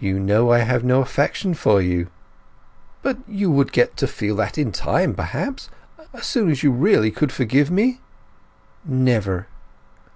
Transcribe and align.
"You 0.00 0.18
know 0.18 0.50
I 0.50 0.58
have 0.58 0.82
no 0.82 1.00
affection 1.00 1.54
for 1.54 1.80
you." 1.80 2.08
"But 3.00 3.18
you 3.28 3.48
would 3.48 3.70
get 3.70 3.96
to 3.98 4.08
feel 4.08 4.34
that 4.34 4.58
in 4.58 4.72
time, 4.72 5.14
perhaps—as 5.14 6.26
soon 6.26 6.50
as 6.50 6.64
you 6.64 6.72
really 6.72 7.12
could 7.12 7.30
forgive 7.30 7.70
me?" 7.70 8.00
"Never!" 8.84 9.46